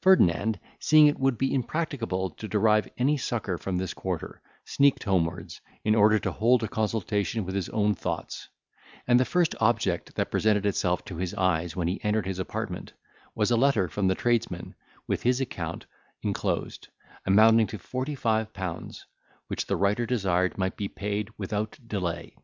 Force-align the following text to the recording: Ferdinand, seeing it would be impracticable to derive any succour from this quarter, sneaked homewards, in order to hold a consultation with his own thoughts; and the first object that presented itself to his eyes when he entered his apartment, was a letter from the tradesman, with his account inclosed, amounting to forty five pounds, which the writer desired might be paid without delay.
Ferdinand, 0.00 0.60
seeing 0.78 1.08
it 1.08 1.18
would 1.18 1.36
be 1.36 1.52
impracticable 1.52 2.30
to 2.30 2.46
derive 2.46 2.86
any 2.98 3.16
succour 3.16 3.58
from 3.58 3.78
this 3.78 3.92
quarter, 3.94 4.40
sneaked 4.64 5.02
homewards, 5.02 5.60
in 5.82 5.96
order 5.96 6.20
to 6.20 6.30
hold 6.30 6.62
a 6.62 6.68
consultation 6.68 7.44
with 7.44 7.56
his 7.56 7.68
own 7.70 7.92
thoughts; 7.92 8.46
and 9.08 9.18
the 9.18 9.24
first 9.24 9.56
object 9.58 10.14
that 10.14 10.30
presented 10.30 10.66
itself 10.66 11.04
to 11.04 11.16
his 11.16 11.34
eyes 11.34 11.74
when 11.74 11.88
he 11.88 12.00
entered 12.04 12.26
his 12.26 12.38
apartment, 12.38 12.92
was 13.34 13.50
a 13.50 13.56
letter 13.56 13.88
from 13.88 14.06
the 14.06 14.14
tradesman, 14.14 14.76
with 15.08 15.24
his 15.24 15.40
account 15.40 15.86
inclosed, 16.22 16.86
amounting 17.26 17.66
to 17.66 17.76
forty 17.76 18.14
five 18.14 18.52
pounds, 18.52 19.04
which 19.48 19.66
the 19.66 19.74
writer 19.74 20.06
desired 20.06 20.56
might 20.56 20.76
be 20.76 20.86
paid 20.86 21.28
without 21.38 21.76
delay. 21.84 22.36